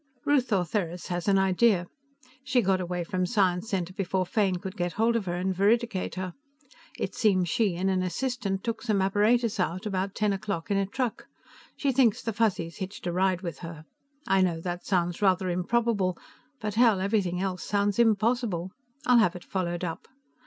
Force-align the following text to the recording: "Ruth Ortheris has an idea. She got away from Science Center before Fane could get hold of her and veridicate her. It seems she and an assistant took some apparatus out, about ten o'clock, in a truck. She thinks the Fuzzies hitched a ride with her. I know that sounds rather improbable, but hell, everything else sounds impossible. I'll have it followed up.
"Ruth 0.25 0.51
Ortheris 0.51 1.09
has 1.09 1.27
an 1.27 1.37
idea. 1.37 1.85
She 2.43 2.63
got 2.63 2.81
away 2.81 3.03
from 3.03 3.27
Science 3.27 3.69
Center 3.69 3.93
before 3.93 4.25
Fane 4.25 4.55
could 4.55 4.75
get 4.75 4.93
hold 4.93 5.15
of 5.15 5.25
her 5.27 5.35
and 5.35 5.53
veridicate 5.53 6.15
her. 6.15 6.33
It 6.97 7.13
seems 7.13 7.49
she 7.49 7.75
and 7.75 7.87
an 7.87 8.01
assistant 8.01 8.63
took 8.63 8.81
some 8.81 8.99
apparatus 8.99 9.59
out, 9.59 9.85
about 9.85 10.15
ten 10.15 10.33
o'clock, 10.33 10.71
in 10.71 10.77
a 10.77 10.87
truck. 10.87 11.27
She 11.77 11.91
thinks 11.91 12.23
the 12.23 12.33
Fuzzies 12.33 12.77
hitched 12.77 13.05
a 13.05 13.11
ride 13.11 13.41
with 13.43 13.59
her. 13.59 13.85
I 14.25 14.41
know 14.41 14.59
that 14.61 14.87
sounds 14.87 15.21
rather 15.21 15.51
improbable, 15.51 16.17
but 16.59 16.73
hell, 16.73 16.99
everything 16.99 17.39
else 17.39 17.61
sounds 17.63 17.99
impossible. 17.99 18.71
I'll 19.05 19.19
have 19.19 19.35
it 19.35 19.45
followed 19.45 19.83
up. 19.83 20.07